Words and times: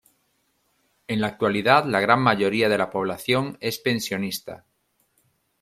En 1.07 1.21
la 1.21 1.27
actualidad 1.27 1.85
la 1.85 1.99
gran 1.99 2.21
mayoría 2.23 2.69
de 2.69 2.77
la 2.79 2.89
población 2.89 3.59
es 3.61 3.77
pensionista. 3.77 4.65